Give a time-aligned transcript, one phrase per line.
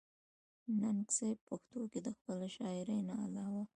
[0.81, 3.63] ننګ صېب پښتو کښې َد خپلې شاعرۍ نه علاوه